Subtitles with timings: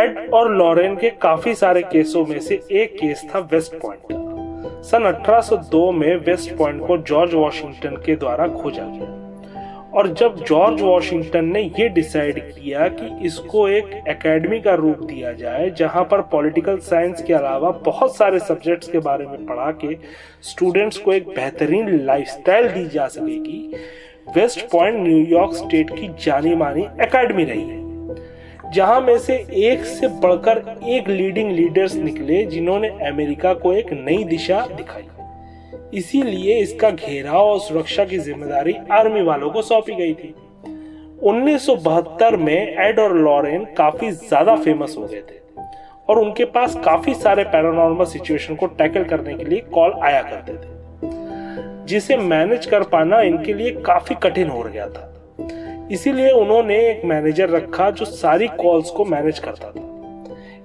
[0.00, 5.04] Add और Lauren के काफ़ी सारे केसों में से एक केस था वेस्ट पॉइंट। सन
[5.04, 9.16] 1802 में वेस्ट पॉइंट को जॉर्ज वॉशिंगटन के द्वारा खोजा गया।
[9.94, 15.32] और जब जॉर्ज वॉशिंगटन ने यह डिसाइड किया कि इसको एक एकेडमी का रूप दिया
[15.32, 19.96] जाए, जहाँ पर पॉलिटिकल साइंस के अलावा बहुत सारे सब्जेक्ट्स के बारे में पढ़ा के
[20.42, 23.76] स्टूडेंट्स को एक बेहतरीन लाइफस्टाइल दी जा सकेगी,
[24.36, 27.78] वेस्ट पॉइंट न्यूयॉर्क स्टेट की जानी मानी एकेडमी रही है।
[28.72, 30.58] जहाँ में से एक से बढ़कर
[30.88, 35.06] एक लीडिंग लीडर्स निकले, जिन्होंने अमेरिका को एक नई दिशा दिखाई।
[35.94, 40.34] इसीलिए इसका घेराव और सुरक्षा की ज़िम्मेदारी आर्मी वालों को सौंपी गई थी।
[41.24, 45.38] 1972 में एड और लॉरेन काफ़ी ज़्यादा फ़ेमस हो गए थे
[46.08, 50.52] और उनके पास काफ़ी सारे पैरानॉर्मल सिचुएशन को टैकल करने के लिए कॉल आया करते
[50.52, 55.06] थे, जिसे मैनेज कर पाना इनके लिए काफ़ी कठिन हो गया था।
[55.90, 59.86] इसीलिए उन्होंने एक मैनेजर रखा जो सारी कॉल्स को मैनेज करता था।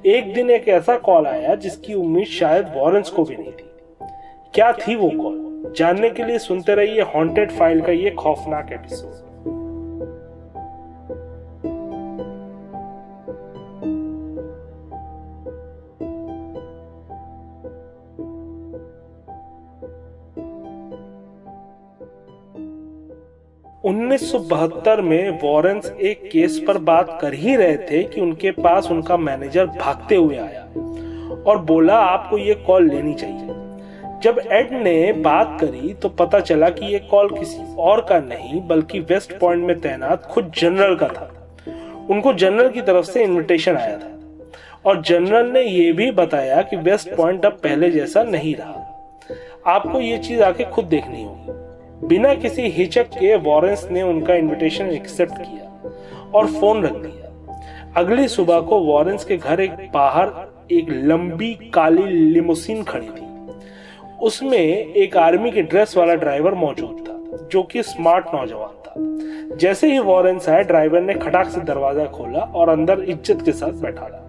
[0.05, 3.69] एक दिन एक ऐसा कॉल आया जिसकी उम्मीद शायद वॉरेंस को भी नहीं थी।
[4.53, 9.24] क्या थी वो कॉल जानने के लिए सुनते रहिए हॉन्टेड फ़ाइल का ये खौफनाक एपिसोड
[23.85, 28.51] उन्नीस सौ बहत्तर में वॉरेंस एक केस पर बात कर ही रहे थे कि उनके
[28.51, 30.61] पास उनका मैनेजर भागते हुए आया
[31.47, 36.69] और बोला, आपको ये कॉल लेनी चाहिए। जब एड ने बात करी तो पता चला
[36.69, 41.07] कि ये कॉल किसी और का नहीं, बल्कि वेस्ट पॉइंट में तैनात खुद जनरल का
[41.07, 41.31] था।
[42.09, 44.11] उनको जनरल की तरफ़ से इनविटेशन आया था
[44.85, 48.81] और जनरल ने यह भी बताया कि वेस्ट पॉइंट अब पहले जैसा नहीं रहा।
[49.67, 51.54] आपको ये चीज़ आके खुद देखनी होगी।
[52.07, 55.91] बिना किसी हिचक के वॉरेंस ने उनका इनविटेशन एक्सेप्ट किया
[56.31, 60.31] और फ़ोन रख दिया। अगली सुबह को वॉरेंस के घर एक बाहर
[60.71, 63.25] एक लंबी काली लिमोसिन खड़ी थी।
[64.21, 69.91] उसमें एक आर्मी के ड्रेस वाला ड्राइवर मौजूद था, जो कि स्मार्ट नौजवान था। जैसे
[69.91, 74.05] ही वॉरेंस आए ड्राइवर ने खटाक से दरवाज़ा खोला और अंदर इज़्ज़त के साथ बैठा
[74.05, 74.21] रहा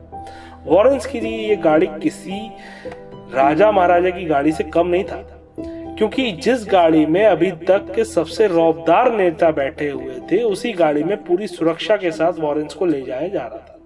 [0.67, 2.41] वॉरेंस के लिए ये गाड़ी किसी
[3.35, 5.36] राजा महाराजा की गाड़ी से कम नहीं था।
[5.99, 11.05] क्योंकि जिस गाड़ी में अभी तक के सबसे रौबदार नेता बैठे हुए थे, उसी गाड़ी
[11.05, 13.79] में पूरी सुरक्षा के साथ वॉरेंस को ले जाया जा रहा था।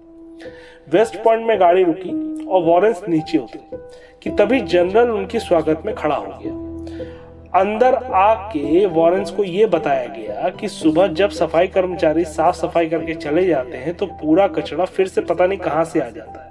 [0.91, 3.77] वेस्ट पॉइंट में गाड़ी रुकी और वॉरेंस नीचे उतरे
[4.23, 10.05] कि तभी जनरल उनके स्वागत में खड़ा हो गया। अंदर आके वॉरेंस को यह बताया
[10.07, 14.85] गया कि सुबह जब सफ़ाई कर्मचारी साफ़ सफ़ाई करके चले जाते हैं तो पूरा कचरा
[14.85, 16.50] फिर से पता नहीं कहाँ से आ जाता है।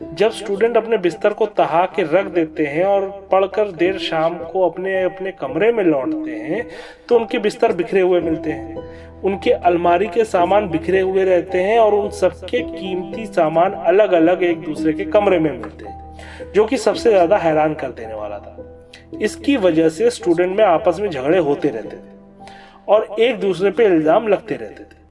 [0.00, 4.68] जब स्टूडेंट अपने बिस्तर को तहा के रख देते हैं और पढ़कर देर शाम को
[4.68, 6.66] अपने अपने कमरे में लौटते हैं
[7.08, 8.84] तो उनके बिस्तर बिखरे हुए मिलते हैं।
[9.22, 14.42] उनके अलमारी के सामान बिखरे हुए रहते हैं और उन सबके कीमती सामान अलग अलग
[14.42, 18.38] एक दूसरे के कमरे में मिलते हैं, जो कि सबसे ज़्यादा हैरान कर देने वाला
[18.38, 22.52] था। इसकी वजह से स्टूडेंट में आपस में झगड़े होते रहते थे
[22.88, 25.04] और एक दूसरे पे इल्ज़ाम लगते रहते थे।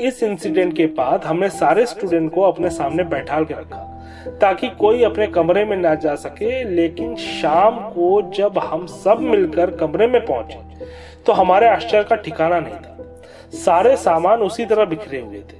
[0.00, 3.86] इस इंसिडेंट के बाद हमने सारे स्टूडेंट को अपने सामने बैठा के रखा,
[4.40, 9.70] ताकि कोई अपने कमरे में ना जा सके, लेकिन शाम को जब हम सब मिलकर
[9.70, 10.68] कमरे में पहुँचे
[11.26, 12.96] तो हमारे आश्चर्य का ठिकाना नहीं था।
[13.54, 15.58] सारे सामान उसी तरह बिखरे हुए थे।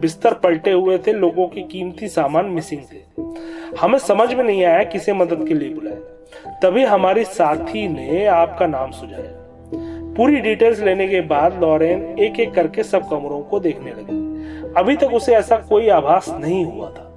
[0.00, 4.82] बिस्तर पलटे हुए थे, लोगों के कीमती सामान मिसिंग थे। हमें समझ में नहीं आया
[4.84, 9.41] किसे मदद के लिए बुलाया। तभी हमारी साथी ने आपका नाम सुझाया।
[10.16, 14.20] पूरी डिटेल्स लेने के बाद लॉरेन एक एक करके सब कमरों को देखने लगी।
[14.78, 17.08] अभी तक उसे ऐसा कोई आभास नहीं हुआ था।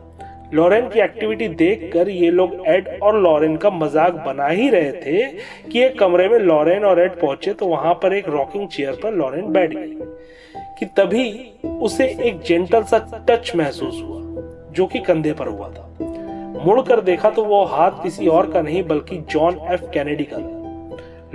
[0.54, 5.26] लॉरेन की एक्टिविटी देखकर ये लोग एड और लॉरेन का मज़ाक बना ही रहे थे
[5.72, 9.14] कि एक कमरे में लॉरेन और एड पहुँचे तो वहाँ पर एक रॉकिंग चेयर पर
[9.14, 9.96] लॉरेन बैठ गई
[10.80, 11.30] कि तभी
[11.82, 12.98] उसे एक जेंटल सा
[13.30, 14.22] टच महसूस हुआ,
[14.72, 18.84] जो कि कंधे पर हुआ था। मुड़कर देखा तो वो हाथ किसी और का नहीं,
[18.84, 20.65] बल्कि जॉन एफ़ कैनेडी का था।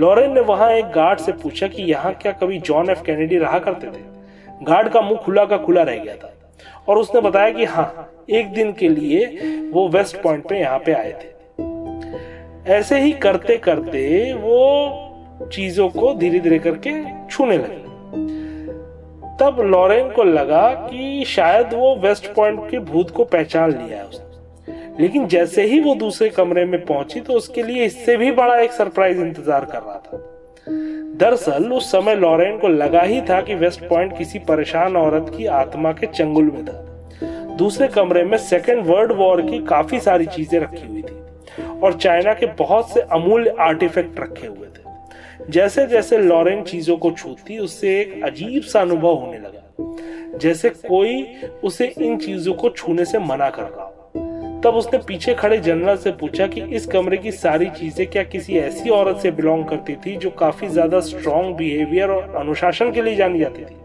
[0.00, 3.58] लॉरेन ने वहाँ एक गार्ड से पूछा कि यहाँ क्या कभी जॉन एफ़ कैनेडी रहा
[3.58, 4.02] करते थे?
[4.62, 6.32] गार्ड का मुँह खुला का खुला रह गया था।
[6.88, 9.26] और उसने बताया कि हाँ एक दिन के लिए
[9.70, 11.28] वो वेस्ट पॉइंट पे यहाँ पे आए थे।
[12.72, 16.92] ऐसे ही करते करते वो चीज़ों को धीरे धीरे करके
[17.28, 17.90] छूने लगे।
[19.40, 24.04] तब लॉरेन को लगा कि शायद वो वेस्ट पॉइंट के भूत को पहचान लिया है
[24.04, 24.29] उसने।
[25.00, 28.72] लेकिन जैसे ही वो दूसरे कमरे में पहुँची तो उसके लिए इससे भी बड़ा एक
[28.72, 30.26] सरप्राइज़ इंतज़ार कर रहा था।
[31.16, 35.46] दरअसल, उस समय लॉरेन को लगा ही था कि वेस्ट पॉइंट किसी परेशान औरत की
[35.46, 36.86] आत्मा के चंगुल में था।
[37.56, 41.22] दूसरे कमरे में सेकेंड वर्ल्ड वॉर की काफ़ी सारी चीज़ें रखी हुई थी
[41.82, 47.10] और चाइना के बहुत से अमूल्य आर्टिफैक्ट रखे हुए थे। जैसे जैसे लॉरेन चीज़ों को
[47.10, 51.26] छूती, उससे एक अजीब सा अनुभव होने लगा। जैसे कोई
[51.64, 53.89] उसे इन चीज़ों को छूने से मना कर रहा
[54.64, 58.56] तब उसने पीछे खड़े जनरल से पूछा कि इस कमरे की सारी चीज़ें क्या किसी
[58.58, 63.16] ऐसी औरत से बिलोंग करती थी जो काफ़ी ज़्यादा स्ट्रॉन्ग बिहेवियर और अनुशासन के लिए
[63.16, 63.76] जानी जाती थी?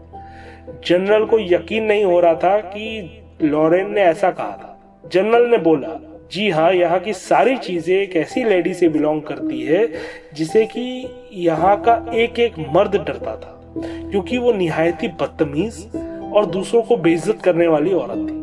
[0.86, 5.58] जनरल को यकीन नहीं हो रहा था कि लॉरेन ने ऐसा कहा था। जनरल ने
[5.58, 5.98] बोला,
[6.32, 9.86] जी हाँ यहाँ की सारी चीज़ें एक ऐसी लेडी से बिलोंग करती है
[10.34, 15.86] जिसे कि यहाँ का एक एक मर्द डरता था, क्योंकि वो निहायत बदतमीज
[16.34, 18.35] और दूसरों को बेइज्जत करने वाली औरत थी।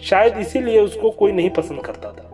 [0.00, 2.24] शायद इसीलिए उसको कोई नहीं पसंद करता था।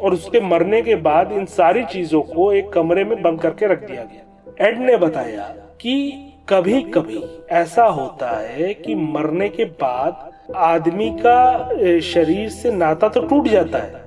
[0.00, 3.86] और उसके मरने के बाद इन सारी चीज़ों को एक कमरे में बंद करके रख
[3.86, 5.42] दिया गया। एड ने बताया
[5.80, 13.08] कि कभी कभी ऐसा होता है कि मरने के बाद आदमी का शरीर से नाता
[13.08, 14.02] तो टूट जाता है,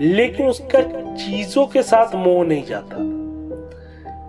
[0.00, 0.80] लेकिन उसका
[1.14, 2.96] चीज़ों के साथ मोह नहीं जाता।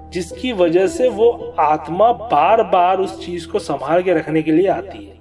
[0.10, 4.68] जिसकी वजह से वो आत्मा बार बार उस चीज़ को संभाल के रखने के लिए
[4.68, 5.21] आती है।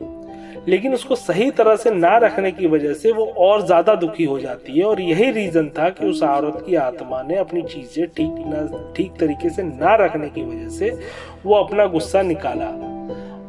[0.71, 4.39] लेकिन उसको सही तरह से ना रखने की वजह से वो और ज़्यादा दुखी हो
[4.41, 8.35] जाती है। और यही रीजन था कि उस औरत की आत्मा ने अपनी चीज़ें ठीक
[8.47, 10.91] ना, ठीक तरीके से ना रखने की वजह से
[11.47, 12.67] वो अपना गुस्सा निकाला।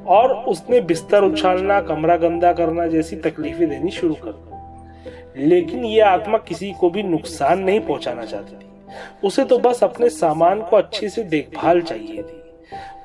[0.09, 5.99] और उसने बिस्तर उछालना, कमरा गंदा करना जैसी तकलीफें देनी शुरू कर दी। लेकिन ये
[6.01, 10.77] आत्मा किसी को भी नुकसान नहीं पहुंचाना चाहती थी। उसे तो बस अपने सामान को
[10.77, 12.40] अच्छे से देखभाल चाहिए थी।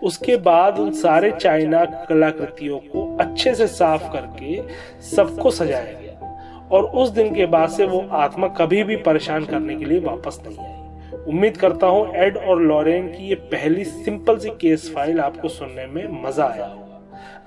[0.03, 4.61] उसके बाद उन सारे चाइना कलाकृतियों को अच्छे से साफ़ करके
[5.07, 9.77] सबको सजाया गया। और उस दिन के बाद से वो आत्मा कभी भी परेशान करने
[9.77, 14.39] के लिए वापस नहीं आई। उम्मीद करता हूँ एड और लॉरेन की ये पहली सिंपल
[14.39, 16.85] सी केस फ़ाइल आपको सुनने में मज़ा आया होगा।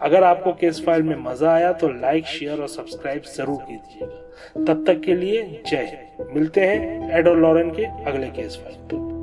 [0.01, 4.83] अगर आपको केस फ़ाइल में मज़ा आया तो लाइक, शेयर और सब्सक्राइब ज़रूर कीजिएगा। तब
[4.87, 9.18] तक के लिए जय हिंद। मिलते हैं एड और लॉरेन के अगले केस फ़ाइल पर।